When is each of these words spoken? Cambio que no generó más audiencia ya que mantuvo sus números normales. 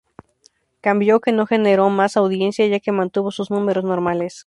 Cambio 0.81 1.19
que 1.21 1.31
no 1.31 1.45
generó 1.45 1.91
más 1.91 2.17
audiencia 2.17 2.65
ya 2.65 2.79
que 2.79 2.91
mantuvo 2.91 3.29
sus 3.29 3.51
números 3.51 3.83
normales. 3.83 4.39